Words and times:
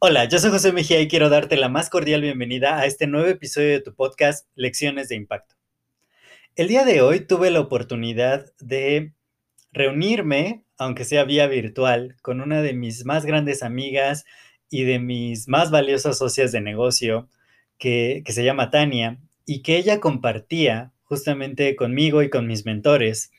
Hola, 0.00 0.26
yo 0.26 0.38
soy 0.38 0.50
José 0.50 0.72
Mejía 0.72 1.00
y 1.00 1.08
quiero 1.08 1.28
darte 1.28 1.56
la 1.56 1.68
más 1.68 1.90
cordial 1.90 2.22
bienvenida 2.22 2.78
a 2.78 2.86
este 2.86 3.06
nuevo 3.06 3.26
episodio 3.26 3.70
de 3.70 3.80
tu 3.80 3.94
podcast 3.94 4.46
Lecciones 4.54 5.08
de 5.08 5.16
Impacto. 5.16 5.56
El 6.54 6.68
día 6.68 6.84
de 6.84 7.02
hoy 7.02 7.20
tuve 7.20 7.50
la 7.50 7.60
oportunidad 7.60 8.46
de 8.58 9.12
reunirme, 9.72 10.64
aunque 10.76 11.04
sea 11.04 11.24
vía 11.24 11.46
virtual, 11.46 12.16
con 12.22 12.40
una 12.40 12.62
de 12.62 12.74
mis 12.74 13.04
más 13.04 13.24
grandes 13.24 13.62
amigas 13.62 14.24
y 14.70 14.84
de 14.84 14.98
mis 14.98 15.48
más 15.48 15.70
valiosas 15.70 16.18
socias 16.18 16.52
de 16.52 16.60
negocio, 16.60 17.28
que, 17.78 18.22
se 18.26 18.44
llama 18.44 18.70
Tania, 18.70 19.18
y 19.46 19.62
que 19.62 19.76
ella 19.76 20.00
compartía 20.00 20.92
justamente 21.04 21.74
conmigo 21.76 22.22
y 22.22 22.30
con 22.30 22.46
mis 22.46 22.64
mentores 22.66 23.30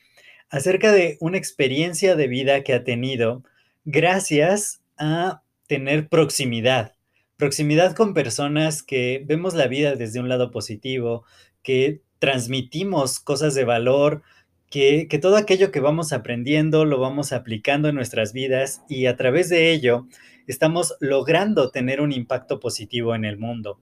acerca 0.50 0.92
de 0.92 1.16
una 1.20 1.38
experiencia 1.38 2.16
de 2.16 2.26
vida 2.26 2.62
que 2.62 2.74
ha 2.74 2.84
tenido 2.84 3.44
gracias 3.84 4.82
a 4.98 5.42
tener 5.66 6.08
proximidad, 6.08 6.94
proximidad 7.36 7.94
con 7.94 8.12
personas 8.12 8.82
que 8.82 9.22
vemos 9.24 9.54
la 9.54 9.68
vida 9.68 9.94
desde 9.94 10.20
un 10.20 10.28
lado 10.28 10.50
positivo, 10.50 11.24
que 11.62 12.02
transmitimos 12.18 13.20
cosas 13.20 13.54
de 13.54 13.64
valor, 13.64 14.22
que, 14.68 15.06
que, 15.08 15.18
todo 15.18 15.36
aquello 15.36 15.72
que 15.72 15.80
vamos 15.80 16.12
aprendiendo 16.12 16.84
lo 16.84 16.98
vamos 16.98 17.32
aplicando 17.32 17.88
en 17.88 17.94
nuestras 17.94 18.32
vidas 18.32 18.82
y 18.88 19.06
a 19.06 19.16
través 19.16 19.48
de 19.48 19.72
ello 19.72 20.06
estamos 20.46 20.96
logrando 21.00 21.70
tener 21.70 22.00
un 22.00 22.12
impacto 22.12 22.60
positivo 22.60 23.14
en 23.14 23.24
el 23.24 23.38
mundo, 23.38 23.80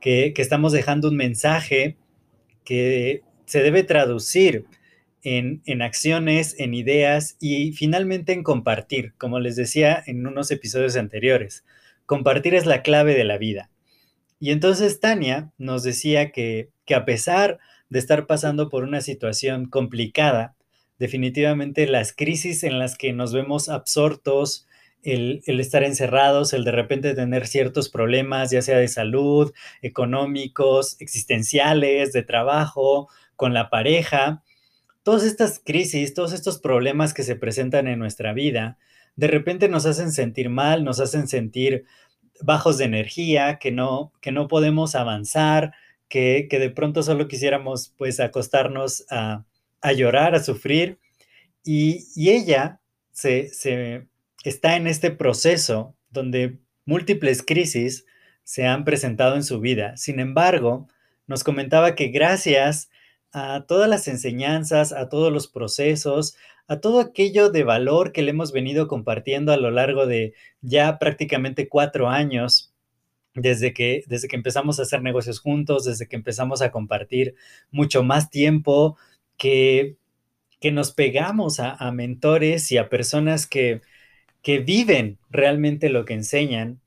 que, 0.00 0.32
que 0.34 0.42
estamos 0.42 0.72
dejando 0.72 1.08
un 1.08 1.16
mensaje 1.16 1.96
que 2.64 3.22
se 3.44 3.62
debe 3.62 3.82
traducir 3.82 4.66
en, 5.24 5.82
acciones, 5.82 6.54
en 6.58 6.74
ideas 6.74 7.36
y 7.40 7.72
finalmente 7.72 8.32
en 8.32 8.42
compartir, 8.42 9.14
como 9.16 9.40
les 9.40 9.56
decía 9.56 10.02
en 10.06 10.26
unos 10.26 10.50
episodios 10.50 10.96
anteriores. 10.96 11.64
Compartir 12.04 12.54
es 12.54 12.66
la 12.66 12.82
clave 12.82 13.14
de 13.14 13.24
la 13.24 13.38
vida. 13.38 13.70
Y 14.38 14.50
entonces 14.50 15.00
Tania 15.00 15.50
nos 15.56 15.82
decía 15.82 16.30
que, 16.30 16.68
a 16.94 17.06
pesar 17.06 17.58
de 17.88 17.98
estar 17.98 18.26
pasando 18.26 18.68
por 18.68 18.84
una 18.84 19.00
situación 19.00 19.66
complicada, 19.66 20.54
definitivamente 20.98 21.86
las 21.86 22.12
crisis 22.12 22.62
en 22.62 22.78
las 22.78 22.98
que 22.98 23.14
nos 23.14 23.32
vemos 23.32 23.70
absortos, 23.70 24.66
el, 25.02 25.42
estar 25.46 25.84
encerrados, 25.84 26.52
el 26.52 26.64
de 26.64 26.72
repente 26.72 27.14
tener 27.14 27.46
ciertos 27.46 27.88
problemas, 27.88 28.50
ya 28.50 28.60
sea 28.60 28.78
de 28.78 28.88
salud, 28.88 29.52
económicos, 29.80 31.00
existenciales, 31.00 32.12
de 32.12 32.22
trabajo, 32.22 33.08
con 33.36 33.54
la 33.54 33.70
pareja, 33.70 34.42
todas 35.04 35.22
estas 35.22 35.60
crisis, 35.64 36.14
todos 36.14 36.32
estos 36.32 36.58
problemas 36.58 37.14
que 37.14 37.22
se 37.22 37.36
presentan 37.36 37.86
en 37.86 38.00
nuestra 38.00 38.32
vida, 38.32 38.78
de 39.14 39.28
repente 39.28 39.68
nos 39.68 39.86
hacen 39.86 40.10
sentir 40.10 40.48
mal, 40.50 40.82
nos 40.82 40.98
hacen 40.98 41.28
sentir 41.28 41.84
bajos 42.40 42.78
de 42.78 42.86
energía, 42.86 43.58
que 43.60 43.70
no, 43.70 44.12
que 44.20 44.32
no 44.32 44.48
podemos 44.48 44.96
avanzar, 44.96 45.72
que, 46.08 46.48
que 46.50 46.58
de 46.58 46.70
pronto 46.70 47.02
solo 47.04 47.28
quisiéramos 47.28 47.94
pues 47.96 48.18
acostarnos 48.18 49.04
a, 49.10 49.44
a 49.80 49.92
llorar, 49.92 50.34
a 50.34 50.42
sufrir. 50.42 50.98
Y, 51.64 52.06
y 52.16 52.30
ella 52.30 52.80
se, 53.12 53.48
se, 53.50 54.08
está 54.42 54.76
en 54.76 54.86
este 54.86 55.10
proceso 55.10 55.94
donde 56.10 56.58
múltiples 56.86 57.42
crisis 57.42 58.06
se 58.42 58.66
han 58.66 58.84
presentado 58.84 59.36
en 59.36 59.44
su 59.44 59.60
vida. 59.60 59.96
Sin 59.96 60.18
embargo, 60.18 60.88
nos 61.26 61.44
comentaba 61.44 61.94
que 61.94 62.08
gracias 62.08 62.90
a 63.34 63.66
todas 63.66 63.88
las 63.90 64.06
enseñanzas, 64.08 64.92
a 64.92 65.08
todos 65.08 65.32
los 65.32 65.48
procesos, 65.48 66.36
a 66.68 66.80
todo 66.80 67.00
aquello 67.00 67.50
de 67.50 67.64
valor 67.64 68.12
que 68.12 68.22
le 68.22 68.30
hemos 68.30 68.52
venido 68.52 68.86
compartiendo 68.88 69.52
a 69.52 69.56
lo 69.56 69.70
largo 69.72 70.06
de 70.06 70.34
ya 70.62 70.98
prácticamente 70.98 71.68
cuatro 71.68 72.08
años, 72.08 72.72
desde 73.34 73.74
que, 73.74 74.04
desde 74.06 74.28
que 74.28 74.36
empezamos 74.36 74.78
a 74.78 74.82
hacer 74.84 75.02
negocios 75.02 75.40
juntos, 75.40 75.84
desde 75.84 76.06
que 76.06 76.16
empezamos 76.16 76.62
a 76.62 76.70
compartir 76.70 77.34
mucho 77.72 78.04
más 78.04 78.30
tiempo, 78.30 78.96
que, 79.36 79.96
que 80.60 80.70
nos 80.70 80.92
pegamos 80.92 81.58
a, 81.58 81.90
mentores 81.90 82.70
y 82.70 82.78
a 82.78 82.88
personas 82.88 83.48
que, 83.48 83.82
que 84.42 84.60
viven 84.60 85.18
realmente 85.28 85.88
lo 85.90 86.04
que 86.04 86.14
enseñan. 86.14 86.80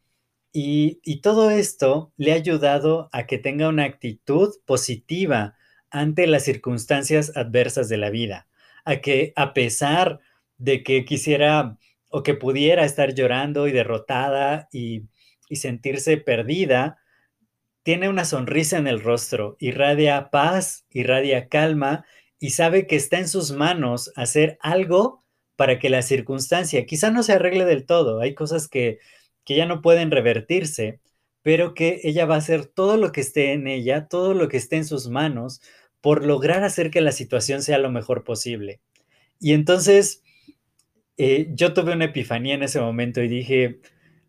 Y, 0.54 1.00
y 1.04 1.22
todo 1.22 1.52
esto 1.52 2.14
le 2.18 2.32
ha 2.32 2.36
ayudado 2.36 3.10
a 3.12 3.28
que 3.28 3.38
tenga 3.38 3.68
una 3.68 3.84
actitud 3.84 4.56
positiva 4.66 5.57
ante 5.92 6.28
las 6.28 6.44
circunstancias 6.44 7.32
adversas 7.36 7.90
de 7.90 7.98
la 7.98 8.10
vida, 8.10 8.48
a 8.86 8.98
que 8.98 9.34
a 9.36 9.54
pesar 9.54 10.20
de 10.58 10.84
que 10.84 11.06
quisiera 11.06 11.78
o 12.10 12.24
que 12.24 12.34
pudiera 12.34 12.86
estar 12.86 13.14
llorando 13.14 13.68
y 13.68 13.72
derrotada 13.72 14.70
y, 14.72 15.04
y 15.50 15.58
sentirse 15.58 16.18
perdida, 16.18 16.98
tiene 17.84 18.10
una 18.10 18.26
sonrisa 18.26 18.78
en 18.78 18.88
el 18.88 19.02
rostro, 19.02 19.56
irradia 19.60 20.30
paz, 20.30 20.86
irradia 20.92 21.48
calma 21.48 22.06
y 22.40 22.52
sabe 22.52 22.86
que 22.86 22.96
está 22.96 23.18
en 23.18 23.28
sus 23.28 23.52
manos 23.52 24.12
hacer 24.16 24.58
algo 24.62 25.24
para 25.56 25.80
que 25.80 25.90
la 25.90 26.02
circunstancia 26.02 26.86
quizá 26.86 27.12
no 27.12 27.24
se 27.24 27.34
arregle 27.34 27.66
del 27.66 27.86
todo, 27.86 28.20
hay 28.20 28.36
cosas 28.36 28.68
que, 28.68 29.00
que 29.44 29.56
ya 29.56 29.66
no 29.66 29.82
pueden 29.82 30.12
revertirse, 30.12 31.00
pero 31.48 31.74
que 31.74 32.02
ella 32.04 32.26
va 32.26 32.36
a 32.36 32.40
hacer 32.40 32.66
todo 32.66 32.98
lo 32.98 33.14
que 33.14 33.22
esté 33.22 33.54
en 33.54 33.68
ella, 33.68 34.10
todo 34.10 34.34
lo 34.34 34.50
que 34.50 34.58
esté 34.58 34.76
en 34.76 34.84
sus 34.84 35.08
manos, 35.08 35.62
por 36.02 36.26
lograr 36.26 36.66
hacer 36.66 36.92
que 36.92 37.00
la 37.00 37.14
situación 37.14 37.64
sea 37.64 37.78
lo 37.78 37.90
mejor 37.90 38.26
posible. 38.26 38.82
Y 39.40 39.54
entonces 39.54 40.24
eh, 41.16 41.48
yo 41.54 41.74
tuve 41.74 41.94
una 41.94 42.04
epifanía 42.04 42.56
en 42.56 42.64
ese 42.64 42.82
momento 42.82 43.22
y 43.22 43.30
dije, 43.30 43.80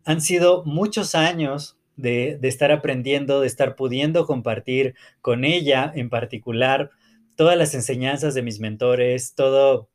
han 0.05 0.21
sido 0.21 0.63
muchos 0.63 1.13
años 1.13 1.77
de, 1.97 2.37
de, 2.39 2.47
estar 2.47 2.71
aprendiendo, 2.71 3.41
de 3.41 3.47
estar 3.47 3.75
pudiendo 3.75 4.25
compartir 4.25 4.95
con 5.19 5.43
ella 5.43 5.91
en 5.93 6.09
particular 6.09 6.89
todas 7.35 7.57
las 7.57 7.75
enseñanzas 7.75 8.33
de 8.33 8.43
mis 8.43 8.61
mentores, 8.61 9.35
todo, 9.35 9.89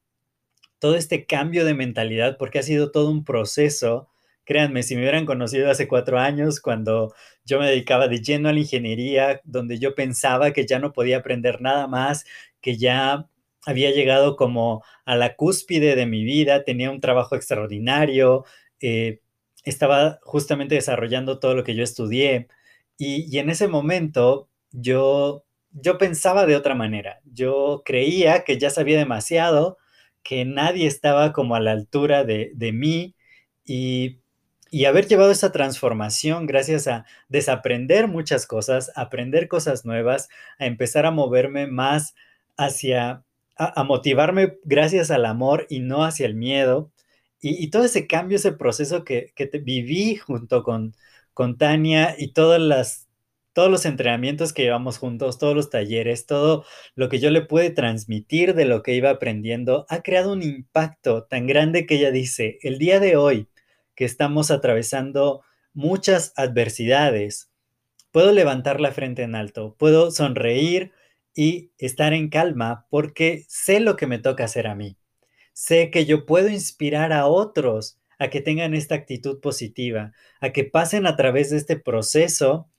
todo 0.78 0.94
este 0.94 1.24
cambio 1.24 1.64
de 1.64 1.72
mentalidad, 1.72 2.36
porque 2.36 2.58
ha 2.58 2.62
sido 2.62 2.90
todo 2.90 3.10
un 3.10 3.24
proceso 3.24 4.10
Créanme, 4.44 4.82
si 4.82 4.94
me 4.94 5.02
hubieran 5.02 5.26
conocido 5.26 5.70
hace 5.70 5.88
cuatro 5.88 6.18
años, 6.18 6.60
cuando 6.60 7.14
yo 7.44 7.58
me 7.58 7.66
dedicaba 7.68 8.08
de 8.08 8.20
lleno 8.20 8.48
a 8.48 8.52
la 8.52 8.60
ingeniería, 8.60 9.40
donde 9.44 9.78
yo 9.78 9.94
pensaba 9.94 10.52
que 10.52 10.66
ya 10.66 10.78
no 10.78 10.92
podía 10.92 11.18
aprender 11.18 11.60
nada 11.62 11.86
más, 11.88 12.24
que 12.60 12.76
ya 12.76 13.28
había 13.66 13.90
llegado 13.92 14.36
como 14.36 14.84
a 15.06 15.16
la 15.16 15.34
cúspide 15.36 15.96
de 15.96 16.06
mi 16.06 16.24
vida, 16.24 16.64
tenía 16.64 16.90
un 16.90 17.00
trabajo 17.00 17.36
extraordinario, 17.36 18.44
eh, 18.80 19.20
estaba 19.64 20.18
justamente 20.22 20.74
desarrollando 20.74 21.38
todo 21.38 21.54
lo 21.54 21.64
que 21.64 21.74
yo 21.74 21.82
estudié. 21.82 22.48
Y, 22.98 23.26
y 23.34 23.38
en 23.38 23.50
ese 23.50 23.66
momento 23.68 24.48
yo, 24.72 25.44
yo 25.72 25.98
pensaba 25.98 26.46
de 26.46 26.56
otra 26.56 26.74
manera, 26.74 27.20
yo 27.24 27.82
creía 27.84 28.44
que 28.44 28.58
ya 28.58 28.70
sabía 28.70 28.98
demasiado, 28.98 29.78
que 30.22 30.44
nadie 30.44 30.86
estaba 30.86 31.32
como 31.32 31.54
a 31.54 31.60
la 31.60 31.72
altura 31.72 32.24
de, 32.24 32.52
de 32.54 32.72
mí 32.72 33.14
y 33.64 34.20
y 34.74 34.86
haber 34.86 35.06
llevado 35.06 35.30
esa 35.30 35.52
transformación 35.52 36.46
gracias 36.46 36.88
a 36.88 37.06
desaprender 37.28 38.08
muchas 38.08 38.44
cosas, 38.44 38.90
aprender 38.96 39.46
cosas 39.46 39.84
nuevas, 39.84 40.28
a 40.58 40.66
empezar 40.66 41.06
a 41.06 41.12
moverme 41.12 41.68
más 41.68 42.16
hacia, 42.56 43.22
a, 43.56 43.84
motivarme 43.84 44.58
gracias 44.64 45.12
al 45.12 45.26
amor 45.26 45.68
y 45.70 45.78
no 45.78 46.02
hacia 46.02 46.26
el 46.26 46.34
miedo. 46.34 46.90
Y, 47.40 47.70
todo 47.70 47.84
ese 47.84 48.08
cambio, 48.08 48.36
ese 48.36 48.50
proceso 48.50 49.04
que, 49.04 49.32
viví 49.62 50.16
junto 50.16 50.64
con, 50.64 50.96
con 51.34 51.56
Tania 51.56 52.16
y 52.18 52.32
todas 52.32 52.60
las, 52.60 53.06
todos 53.52 53.70
los 53.70 53.86
entrenamientos 53.86 54.52
que 54.52 54.64
llevamos 54.64 54.98
juntos, 54.98 55.38
todos 55.38 55.54
los 55.54 55.70
talleres, 55.70 56.26
todo 56.26 56.64
lo 56.96 57.08
que 57.08 57.20
yo 57.20 57.30
le 57.30 57.42
pude 57.42 57.70
transmitir 57.70 58.54
de 58.54 58.64
lo 58.64 58.82
que 58.82 58.94
iba 58.96 59.10
aprendiendo, 59.10 59.86
ha 59.88 60.02
creado 60.02 60.32
un 60.32 60.42
impacto 60.42 61.26
tan 61.26 61.46
grande 61.46 61.86
que 61.86 61.94
ella 61.94 62.10
dice, 62.10 62.58
el 62.62 62.78
día 62.78 62.98
de 62.98 63.16
hoy, 63.16 63.48
que 63.94 64.04
estamos 64.04 64.50
atravesando 64.50 65.42
muchas 65.72 66.32
adversidades, 66.36 67.50
puedo 68.12 68.32
levantar 68.32 68.80
la 68.80 68.92
frente 68.92 69.22
en 69.22 69.34
alto, 69.34 69.74
puedo 69.78 70.10
sonreír 70.10 70.92
y 71.34 71.72
estar 71.78 72.12
en 72.12 72.28
calma 72.28 72.86
porque 72.90 73.44
sé 73.48 73.80
lo 73.80 73.96
que 73.96 74.06
me 74.06 74.18
toca 74.18 74.44
hacer 74.44 74.66
a 74.66 74.74
mí. 74.74 74.96
sé 75.52 75.90
que 75.90 76.06
yo 76.06 76.26
puedo 76.26 76.48
inspirar 76.48 77.12
a 77.12 77.26
otros 77.26 77.98
a 78.18 78.28
que 78.30 78.40
tengan 78.40 78.74
esta 78.74 78.94
actitud 78.96 79.40
positiva, 79.40 80.12
a 80.40 80.50
que 80.52 80.64
pasen 80.64 81.06
a 81.06 81.16
través 81.16 81.50
de 81.50 81.56
este 81.58 81.76
proceso 81.78 82.70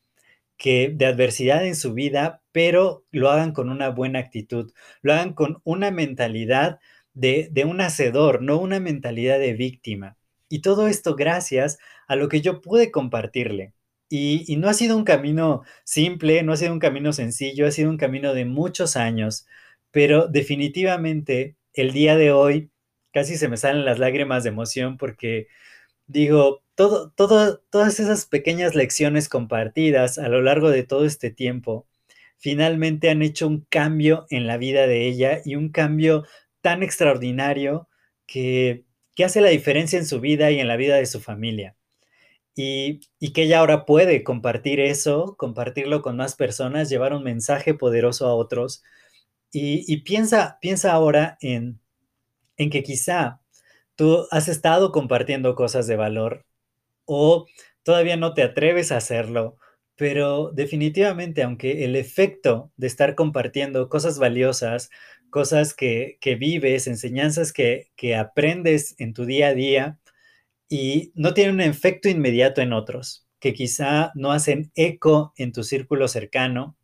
que 0.57 0.89
de 0.89 1.06
adversidad 1.06 1.65
en 1.65 1.75
su 1.75 1.94
vida, 1.94 2.41
pero 2.51 3.06
lo 3.12 3.29
hagan 3.29 3.53
con 3.53 3.69
una 3.69 3.89
buena 3.89 4.19
actitud, 4.19 4.71
lo 5.01 5.13
hagan 5.13 5.33
con 5.33 5.62
una 5.63 5.91
mentalidad 5.91 6.79
de, 7.13 7.50
de 7.51 7.65
un 7.65 7.81
hacedor, 7.81 8.41
no 8.41 8.57
una 8.59 8.79
mentalidad 8.79 9.39
de 9.39 9.53
víctima. 9.53 10.17
Y 10.50 10.62
todo 10.62 10.88
esto 10.88 11.15
gracias 11.15 11.80
a 12.07 12.15
lo 12.15 12.30
que 12.30 12.42
yo 12.42 12.62
pude 12.62 12.92
compartirle. 12.92 13.74
Y, 14.09 14.56
no 14.57 14.69
ha 14.69 14.74
sido 14.74 14.95
un 14.97 15.03
camino 15.03 15.63
simple, 15.83 16.44
no 16.44 16.53
ha 16.53 16.57
sido 16.57 16.74
un 16.74 16.80
camino 16.80 17.12
sencillo, 17.13 17.68
ha 17.68 17.71
sido 17.71 17.89
un 17.89 17.97
camino 17.97 18.33
de 18.33 18.45
muchos 18.45 18.95
años, 18.95 19.47
pero 19.92 20.27
definitivamente 20.27 21.57
el 21.74 21.92
día 21.92 22.15
de 22.15 22.31
hoy 22.31 22.69
casi 23.12 23.38
se 23.38 23.50
me 23.50 23.57
salen 23.57 23.86
las 23.86 24.00
lágrimas 24.00 24.44
de 24.44 24.50
emoción 24.50 24.97
porque 24.97 25.47
digo, 26.07 26.63
todo, 26.75 27.12
todo, 27.12 27.59
todas 27.71 28.00
esas 28.00 28.25
pequeñas 28.27 28.75
lecciones 28.75 29.30
compartidas 29.30 30.18
a 30.19 30.30
lo 30.30 30.41
largo 30.41 30.69
de 30.69 30.83
todo 30.83 31.06
este 31.06 31.31
tiempo 31.31 31.88
finalmente 32.38 33.09
han 33.09 33.21
hecho 33.21 33.48
un 33.48 33.62
cambio 33.69 34.27
en 34.30 34.48
la 34.48 34.57
vida 34.57 34.88
de 34.88 35.07
ella 35.07 35.41
y 35.44 35.56
un 35.56 35.69
cambio 35.69 36.25
tan 36.62 36.83
extraordinario 36.83 37.89
que, 38.27 38.84
que 39.15 39.25
hace 39.25 39.41
la 39.41 39.50
diferencia 39.50 40.00
en 40.00 40.06
su 40.06 40.19
vida 40.19 40.51
y 40.51 40.59
en 40.59 40.67
la 40.67 40.77
vida 40.77 40.97
de 40.97 41.06
su 41.06 41.21
familia. 41.21 41.75
Y, 42.56 43.01
y, 43.19 43.33
que 43.33 43.44
ella 43.44 43.59
ahora 43.59 43.85
puede 43.85 44.23
compartir 44.23 44.79
eso, 44.79 45.35
compartirlo 45.38 46.01
con 46.01 46.15
más 46.17 46.35
personas, 46.35 46.89
llevar 46.89 47.13
un 47.13 47.23
mensaje 47.23 47.73
poderoso 47.73 48.27
a 48.27 48.35
otros. 48.35 48.83
Y, 49.51 49.83
y 49.91 50.03
piensa, 50.03 50.57
piensa 50.62 50.94
ahora 50.94 51.38
en, 51.41 51.79
en 52.57 52.69
que 52.69 52.83
quizá 52.83 53.41
tú 53.95 54.27
has 54.31 54.47
estado 54.47 54.91
compartiendo 54.91 55.56
cosas 55.56 55.88
de 55.88 55.95
valor 55.95 56.45
o 57.06 57.45
todavía 57.83 58.17
no 58.17 58.33
te 58.33 58.44
atreves 58.44 58.91
a 58.91 58.97
hacerlo, 58.97 59.57
pero 59.95 60.51
definitivamente, 60.51 61.44
aunque 61.44 61.85
el 61.85 61.95
efecto 61.95 62.71
de 62.77 62.88
estar 62.88 63.15
compartiendo 63.15 63.89
cosas 63.89 64.19
valiosas, 64.19 64.89
cosas 65.30 65.74
que, 65.74 66.18
que 66.22 66.36
vives, 66.36 66.88
enseñanzas 66.88 67.54
que, 67.54 67.92
que 67.95 68.16
aprendes 68.16 68.95
en 69.00 69.13
tu 69.13 69.25
día 69.25 69.50
a 69.50 69.54
día 69.54 70.00
y 70.69 71.12
no 71.16 71.33
tienen 71.33 71.56
un 71.56 71.62
efecto 71.62 72.10
inmediato 72.10 72.62
en 72.62 72.74
otros, 72.74 73.27
que 73.39 73.54
quizá 73.54 74.12
no 74.16 74.31
hacen 74.31 74.72
eco 74.75 75.33
en 75.38 75.51
tu 75.51 75.63
círculo 75.63 76.07
cercano, 76.07 76.77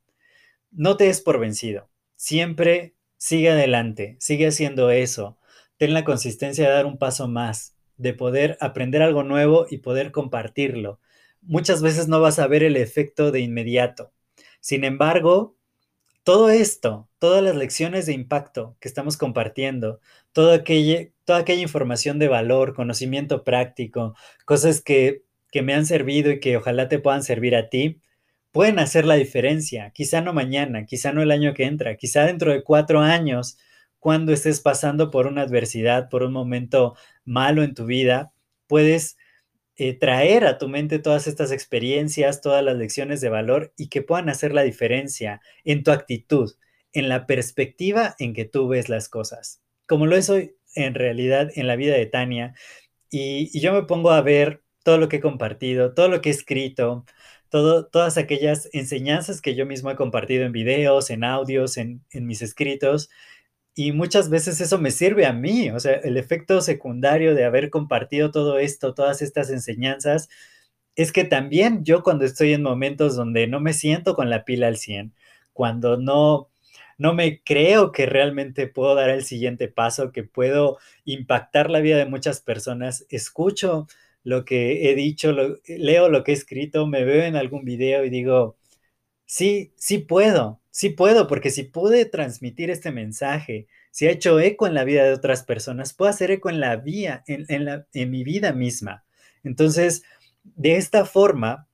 no 0.72 0.98
te 0.98 1.06
des 1.06 1.22
por 1.22 1.40
vencido. 1.40 1.90
Siempre 2.16 2.96
sigue 3.18 3.50
adelante, 3.50 4.18
sigue 4.20 4.48
haciendo 4.48 4.90
eso. 4.92 5.38
Ten 5.78 5.94
la 5.94 6.04
consistencia 6.06 6.68
de 6.68 6.74
dar 6.74 6.86
un 6.86 6.98
paso 6.98 7.28
más, 7.28 7.76
de 7.98 8.14
poder 8.14 8.58
aprender 8.62 9.02
algo 9.02 9.24
nuevo 9.24 9.66
y 9.70 9.80
poder 9.80 10.12
compartirlo. 10.12 11.00
Muchas 11.42 11.82
veces 11.82 12.08
no 12.08 12.22
vas 12.22 12.40
a 12.40 12.48
ver 12.48 12.64
el 12.64 12.78
efecto 12.78 13.32
de 13.32 13.42
inmediato. 13.42 14.14
Sin 14.60 14.84
embargo, 14.84 15.56
todo 16.23 16.50
esto, 16.50 17.09
todas 17.19 17.44
las 17.44 17.56
lecciones 17.56 18.06
de 18.06 18.13
impacto 18.13 18.77
que 18.79 18.88
estamos 18.88 19.18
compartiendo, 19.18 20.00
toda 20.31 20.56
aquella, 20.56 21.09
información 21.62 22.19
de 22.19 22.27
valor, 22.27 22.73
conocimiento 22.75 23.44
práctico, 23.44 24.15
cosas 24.45 24.81
que, 24.81 25.23
que 25.51 25.62
me 25.62 25.73
han 25.73 25.85
servido 25.85 26.31
y 26.31 26.39
que 26.39 26.57
ojalá 26.57 26.89
te 26.89 27.00
puedan 27.00 27.23
servir 27.23 27.56
a 27.56 27.69
ti, 27.69 28.00
pueden 28.51 28.79
hacer 28.79 29.06
la 29.06 29.15
diferencia. 29.15 29.91
Quizá 29.91 30.21
no 30.21 30.33
mañana, 30.33 30.85
quizá 30.85 31.12
no 31.13 31.21
el 31.21 31.31
año 31.31 31.53
que 31.53 31.65
entra, 31.65 31.95
quizá 31.95 32.25
dentro 32.25 32.51
de 32.51 32.63
cuatro 32.63 33.00
años, 33.00 33.57
cuando 34.00 34.33
estés 34.33 34.62
pasando 34.62 35.12
por 35.12 35.27
una 35.27 35.44
adversidad, 35.44 36.09
por 36.09 36.23
un 36.23 36.33
momento 36.33 36.95
malo 37.23 37.63
en 37.63 37.73
tu 37.75 37.85
vida, 37.85 38.33
puedes 38.68 39.18
eh, 39.77 39.94
traer 39.97 40.45
a 40.45 40.57
tu 40.57 40.68
mente 40.68 41.00
todas 41.00 41.27
estas 41.27 41.51
experiencias, 41.51 42.41
todas 42.41 42.63
las 42.63 42.77
lecciones 42.77 43.21
de 43.21 43.29
valor 43.29 43.73
y 43.77 43.88
que 43.88 44.01
puedan 44.01 44.29
hacer 44.29 44.53
la 44.53 44.63
diferencia 44.63 45.41
en 45.63 45.83
tu 45.83 45.91
actitud, 45.91 46.53
en 46.94 47.09
la 47.09 47.25
perspectiva 47.25 48.15
en 48.19 48.33
que 48.33 48.45
tú 48.45 48.68
ves 48.68 48.89
las 48.89 49.09
cosas. 49.09 49.62
Como 49.88 50.06
lo 50.06 50.15
es 50.18 50.29
hoy 50.29 50.56
en 50.75 50.94
realidad 50.94 51.51
en 51.56 51.68
la 51.68 51.75
vida 51.75 51.95
de 51.95 52.06
Tania, 52.06 52.53
y, 53.09 53.59
yo 53.59 53.73
me 53.73 53.83
pongo 53.83 54.12
a 54.12 54.21
ver 54.21 54.63
todo 54.83 54.97
lo 54.97 55.09
que 55.09 55.18
he 55.18 55.21
compartido, 55.21 55.94
todo 55.94 56.07
lo 56.09 56.21
que 56.21 56.29
he 56.29 56.31
escrito, 56.31 57.06
todo, 57.50 57.85
todas 57.85 58.18
aquellas 58.18 58.69
enseñanzas 58.73 59.41
que 59.41 59.56
yo 59.56 59.65
mismo 59.65 59.91
he 59.91 59.95
compartido 59.95 60.45
en 60.45 60.53
videos, 60.53 61.09
en 61.09 61.23
audios, 61.23 61.77
en, 61.77 62.03
en 62.12 62.25
mis 62.25 62.41
escritos, 62.41 63.09
y 63.75 63.91
muchas 63.94 64.29
veces 64.29 64.59
eso 64.62 64.79
me 64.79 64.91
sirve 64.91 65.25
a 65.25 65.33
mí, 65.33 65.69
o 65.71 65.79
sea, 65.79 65.94
el 65.94 66.18
efecto 66.18 66.62
secundario 66.62 67.35
de 67.35 67.45
haber 67.45 67.69
compartido 67.69 68.31
todo 68.31 68.59
esto, 68.59 68.94
todas 68.94 69.21
estas 69.21 69.50
enseñanzas, 69.50 70.29
es 70.95 71.12
que 71.12 71.23
también 71.23 71.83
yo 71.85 72.03
cuando 72.03 72.25
estoy 72.25 72.53
en 72.53 72.63
momentos 72.63 73.15
donde 73.15 73.47
no 73.47 73.59
me 73.62 73.73
siento 73.73 74.15
con 74.15 74.29
la 74.29 74.45
pila 74.45 74.68
al 74.68 74.77
100, 74.77 75.13
cuando 75.53 75.97
no, 75.97 76.50
no 76.97 77.13
me 77.13 77.41
creo 77.44 77.91
que 77.91 78.06
realmente 78.06 78.68
puedo 78.68 78.95
dar 78.95 79.09
el 79.09 79.23
siguiente 79.25 79.68
paso, 79.69 80.12
que 80.12 80.23
puedo 80.23 80.77
impactar 81.06 81.69
la 81.69 81.79
vida 81.79 81.97
de 81.97 82.06
muchas 82.06 82.41
personas, 82.41 83.06
escucho 83.09 83.88
lo 84.23 84.45
que 84.45 84.89
he 84.89 84.95
dicho, 84.95 85.33
leo 85.65 86.09
lo 86.09 86.23
que 86.23 86.31
he 86.31 86.35
escrito, 86.35 86.88
me 86.88 87.03
veo 87.06 87.23
en 87.23 87.35
algún 87.35 87.65
video 87.65 88.06
y 88.06 88.09
digo, 88.09 88.57
sí, 89.25 89.73
sí 89.77 90.00
puedo, 90.00 90.61
sí 90.71 90.89
puedo, 90.89 91.27
porque 91.27 91.51
si 91.51 91.63
pude 91.63 92.06
transmitir 92.06 92.71
este 92.71 92.91
mensaje, 92.91 93.68
si 93.91 94.07
ha 94.07 94.12
hecho 94.12 94.39
eco 94.39 94.65
en 94.68 94.73
la 94.73 94.85
vida 94.85 95.03
de 95.03 95.13
otras 95.13 95.44
personas, 95.44 95.94
puedo 95.94 96.09
hacer 96.09 96.31
eco 96.31 96.50
en 96.50 96.59
la 96.59 96.77
vía, 96.77 97.23
en, 97.27 97.65
la, 97.65 97.85
en 97.94 98.09
mi 98.09 98.23
vida 98.23 98.53
misma. 98.53 99.03
Entonces, 99.44 100.03
de 100.44 100.77
esta 100.77 101.06
forma, 101.06 101.68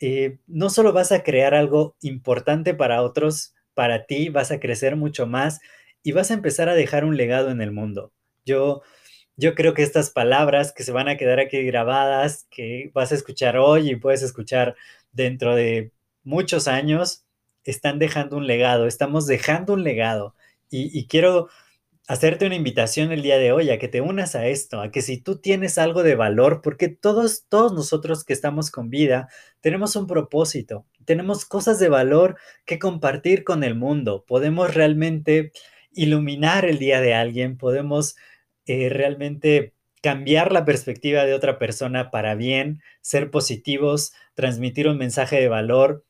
eh, 0.00 0.38
no 0.46 0.70
solo 0.70 0.92
vas 0.92 1.12
a 1.12 1.22
crear 1.22 1.54
algo 1.54 1.96
importante 2.02 2.74
para 2.74 3.02
otros, 3.02 3.54
para 3.74 4.06
ti, 4.06 4.28
vas 4.28 4.50
a 4.50 4.60
crecer 4.60 4.96
mucho 4.96 5.26
más 5.26 5.60
y 6.02 6.12
vas 6.12 6.30
a 6.30 6.34
empezar 6.34 6.68
a 6.68 6.74
dejar 6.74 7.04
un 7.04 7.16
legado 7.16 7.50
en 7.50 7.62
el 7.62 7.72
mundo. 7.72 8.12
Yo, 8.44 8.82
yo 9.36 9.54
creo 9.54 9.74
que 9.74 9.82
estas 9.82 10.10
palabras 10.10 10.72
que 10.72 10.84
se 10.84 10.92
van 10.92 11.08
a 11.08 11.16
quedar 11.16 11.40
aquí 11.40 11.62
grabadas, 11.62 12.46
que 12.50 12.90
vas 12.94 13.12
a 13.12 13.14
escuchar 13.16 13.56
hoy 13.56 13.90
y 13.90 13.96
puedes 13.96 14.22
escuchar 14.22 14.76
dentro 15.12 15.54
de 15.54 15.92
muchos 16.22 16.68
años 16.68 17.25
están 17.70 17.98
dejando 17.98 18.36
un 18.36 18.46
legado, 18.46 18.86
estamos 18.86 19.26
dejando 19.26 19.74
un 19.74 19.84
legado. 19.84 20.34
Y, 20.70 21.06
quiero 21.06 21.48
hacerte 22.08 22.46
una 22.46 22.56
invitación 22.56 23.12
el 23.12 23.22
día 23.22 23.38
de 23.38 23.52
hoy 23.52 23.70
a 23.70 23.78
que 23.78 23.88
te 23.88 24.00
unas 24.00 24.34
a 24.34 24.46
esto, 24.46 24.80
a 24.80 24.90
que 24.90 25.02
si 25.02 25.20
tú 25.20 25.38
tienes 25.38 25.78
algo 25.78 26.02
de 26.02 26.14
valor, 26.16 26.60
porque 26.62 26.88
todos, 26.88 27.46
todos 27.48 27.72
nosotros 27.72 28.24
que 28.24 28.32
estamos 28.32 28.70
con 28.70 28.90
vida, 28.90 29.28
tenemos 29.60 29.96
un 29.96 30.06
propósito, 30.06 30.86
tenemos 31.04 31.44
cosas 31.44 31.78
de 31.78 31.88
valor 31.88 32.36
que 32.64 32.78
compartir 32.78 33.44
con 33.44 33.64
el 33.64 33.74
mundo, 33.74 34.24
podemos 34.26 34.74
realmente 34.74 35.52
iluminar 35.92 36.64
el 36.64 36.78
día 36.78 37.00
de 37.00 37.14
alguien, 37.14 37.56
podemos 37.56 38.16
eh, 38.66 38.88
realmente 38.88 39.74
cambiar 40.02 40.52
la 40.52 40.64
perspectiva 40.64 41.24
de 41.24 41.34
otra 41.34 41.58
persona 41.58 42.10
para 42.10 42.36
bien, 42.36 42.80
ser 43.00 43.30
positivos, 43.30 44.12
transmitir 44.34 44.88
un 44.88 44.98
mensaje 44.98 45.40
de 45.40 45.48
valor 45.48 46.05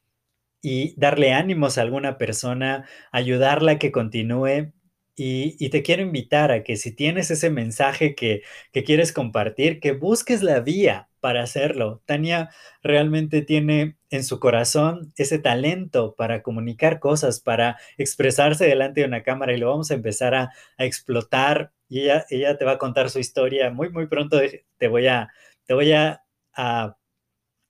y 0.68 0.94
darle 0.96 1.32
ánimos 1.32 1.78
a 1.78 1.82
alguna 1.82 2.18
persona, 2.18 2.88
ayudarla 3.12 3.72
a 3.72 3.78
que 3.78 3.92
continúe. 3.92 4.72
Y, 5.14 5.70
te 5.70 5.84
quiero 5.84 6.02
invitar 6.02 6.50
a 6.50 6.64
que 6.64 6.74
si 6.76 6.92
tienes 6.92 7.30
ese 7.30 7.50
mensaje 7.50 8.16
que, 8.16 8.42
que 8.72 8.82
quieres 8.82 9.12
compartir, 9.12 9.78
que 9.78 9.92
busques 9.92 10.42
la 10.42 10.58
vía 10.58 11.08
para 11.20 11.44
hacerlo. 11.44 12.02
Tania 12.04 12.50
realmente 12.82 13.42
tiene 13.42 13.96
en 14.10 14.24
su 14.24 14.40
corazón 14.40 15.12
ese 15.16 15.38
talento 15.38 16.16
para 16.16 16.42
comunicar 16.42 16.98
cosas, 16.98 17.38
para 17.40 17.78
expresarse 17.96 18.66
delante 18.66 19.02
de 19.02 19.06
una 19.06 19.22
cámara 19.22 19.54
y 19.54 19.58
lo 19.58 19.68
vamos 19.68 19.92
a 19.92 19.94
empezar 19.94 20.34
a, 20.34 20.50
a 20.78 20.84
explotar 20.84 21.72
y 21.88 22.00
ella, 22.00 22.26
ella, 22.28 22.58
te 22.58 22.64
va 22.64 22.72
a 22.72 22.78
contar 22.78 23.08
su 23.10 23.20
historia. 23.20 23.70
Muy, 23.70 23.90
muy 23.90 24.08
pronto 24.08 24.40
te 24.78 24.88
voy 24.88 25.06
a, 25.06 25.28
te 25.64 25.74
voy 25.74 25.92
a 25.92 26.22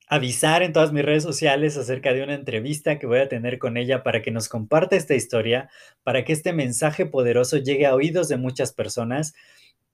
avisar 0.06 0.62
en 0.62 0.72
todas 0.72 0.92
mis 0.92 1.04
redes 1.04 1.22
sociales 1.22 1.76
acerca 1.76 2.12
de 2.12 2.22
una 2.22 2.34
entrevista 2.34 2.98
que 2.98 3.06
voy 3.06 3.18
a 3.18 3.28
tener 3.28 3.58
con 3.58 3.76
ella 3.76 4.02
para 4.02 4.22
que 4.22 4.30
nos 4.30 4.48
comparta 4.48 4.96
esta 4.96 5.14
historia, 5.14 5.68
para 6.04 6.24
que 6.24 6.32
este 6.32 6.52
mensaje 6.52 7.06
poderoso 7.06 7.56
llegue 7.58 7.86
a 7.86 7.94
oídos 7.94 8.28
de 8.28 8.36
muchas 8.36 8.72
personas. 8.72 9.34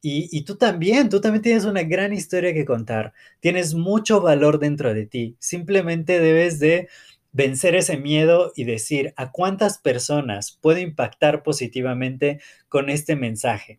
Y, 0.05 0.43
tú 0.43 0.57
también, 0.57 1.09
tú 1.09 1.21
también 1.21 1.43
tienes 1.43 1.65
una 1.65 1.85
gran 1.85 2.13
historia 2.13 2.53
que 2.53 2.65
contar, 2.65 3.13
tienes 3.39 3.75
mucho 3.75 4.21
valor 4.21 4.59
dentro 4.59 4.93
de 4.95 5.07
ti, 5.07 5.37
simplemente 5.39 6.19
debes 6.19 6.59
de 6.59 6.89
vencer 7.31 7.77
ese 7.77 7.97
miedo 7.97 8.53
y 8.57 8.65
decir 8.65 9.15
a 9.17 9.31
cuántas 9.31 9.79
personas 9.79 10.59
puedo 10.61 10.81
impactar 10.81 11.45
positivamente 11.45 12.41
con 12.69 12.91
este 12.91 13.15
mensaje. 13.15 13.79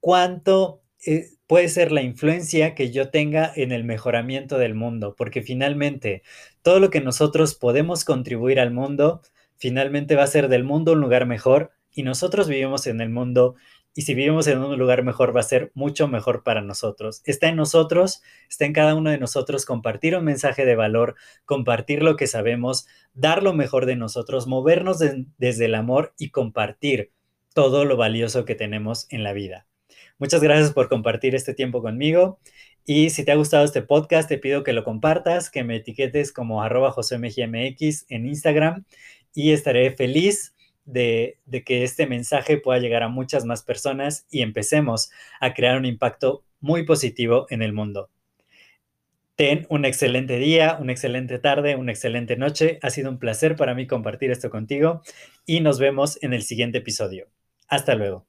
¿Cuánto 0.00 0.82
eh, 1.06 1.30
puede 1.48 1.68
ser 1.68 1.90
la 1.90 2.02
influencia 2.02 2.74
que 2.74 2.92
yo 2.92 3.10
tenga 3.10 3.50
en 3.56 3.72
el 3.72 3.82
mejoramiento 3.82 4.58
del 4.58 4.74
mundo, 4.74 5.16
porque 5.16 5.42
finalmente 5.42 6.22
todo 6.62 6.78
lo 6.78 6.90
que 6.90 7.00
nosotros 7.00 7.54
podemos 7.54 8.04
contribuir 8.04 8.60
al 8.60 8.70
mundo, 8.70 9.22
finalmente 9.56 10.14
va 10.14 10.24
a 10.24 10.28
ser 10.28 10.48
del 10.48 10.62
mundo 10.62 10.92
un 10.92 11.00
lugar 11.00 11.26
mejor 11.26 11.72
y 11.90 12.02
nosotros 12.02 12.48
vivimos 12.48 12.86
en 12.86 13.00
el 13.00 13.08
mundo 13.08 13.56
y 13.94 14.02
si 14.02 14.14
vivimos 14.14 14.46
en 14.46 14.58
un 14.58 14.78
lugar 14.78 15.02
mejor 15.02 15.34
va 15.34 15.40
a 15.40 15.42
ser 15.42 15.72
mucho 15.74 16.06
mejor 16.06 16.44
para 16.44 16.60
nosotros. 16.60 17.22
Está 17.24 17.48
en 17.48 17.56
nosotros, 17.56 18.22
está 18.50 18.66
en 18.66 18.74
cada 18.74 18.94
uno 18.94 19.10
de 19.10 19.18
nosotros 19.18 19.64
compartir 19.64 20.14
un 20.16 20.24
mensaje 20.24 20.66
de 20.66 20.76
valor, 20.76 21.16
compartir 21.46 22.02
lo 22.02 22.16
que 22.16 22.26
sabemos, 22.26 22.86
dar 23.14 23.42
lo 23.42 23.54
mejor 23.54 23.86
de 23.86 23.96
nosotros, 23.96 24.46
movernos 24.46 24.98
desde 25.38 25.64
el 25.64 25.74
amor 25.74 26.14
y 26.18 26.30
compartir 26.30 27.10
todo 27.54 27.86
lo 27.86 27.96
valioso 27.96 28.44
que 28.44 28.54
tenemos 28.54 29.06
en 29.08 29.24
la 29.24 29.32
vida. 29.32 29.66
Muchas 30.18 30.42
gracias 30.42 30.72
por 30.72 30.88
compartir 30.88 31.34
este 31.34 31.54
tiempo 31.54 31.80
conmigo. 31.80 32.40
Y 32.84 33.10
si 33.10 33.24
te 33.24 33.32
ha 33.32 33.36
gustado 33.36 33.64
este 33.64 33.82
podcast, 33.82 34.28
te 34.28 34.38
pido 34.38 34.64
que 34.64 34.72
lo 34.72 34.82
compartas, 34.82 35.50
que 35.50 35.62
me 35.62 35.76
etiquetes 35.76 36.32
como 36.32 36.62
arroba 36.62 36.90
josemgmx 36.90 38.06
en 38.08 38.26
Instagram 38.26 38.84
y 39.34 39.52
estaré 39.52 39.92
feliz 39.92 40.54
de, 40.84 41.38
de, 41.44 41.62
que 41.64 41.84
este 41.84 42.06
mensaje 42.06 42.56
pueda 42.58 42.80
llegar 42.80 43.02
a 43.02 43.08
muchas 43.08 43.44
más 43.44 43.62
personas 43.62 44.26
y 44.30 44.42
empecemos 44.42 45.10
a 45.40 45.54
crear 45.54 45.76
un 45.76 45.84
impacto 45.84 46.44
muy 46.60 46.84
positivo 46.84 47.46
en 47.50 47.62
el 47.62 47.72
mundo. 47.72 48.10
Ten 49.36 49.66
un 49.68 49.84
excelente 49.84 50.38
día, 50.38 50.78
una 50.80 50.90
excelente 50.90 51.38
tarde, 51.38 51.76
una 51.76 51.92
excelente 51.92 52.36
noche. 52.36 52.80
Ha 52.82 52.90
sido 52.90 53.08
un 53.10 53.20
placer 53.20 53.54
para 53.54 53.74
mí 53.74 53.86
compartir 53.86 54.32
esto 54.32 54.50
contigo 54.50 55.02
y 55.46 55.60
nos 55.60 55.78
vemos 55.78 56.18
en 56.22 56.32
el 56.32 56.42
siguiente 56.42 56.78
episodio. 56.78 57.28
Hasta 57.68 57.94
luego. 57.94 58.27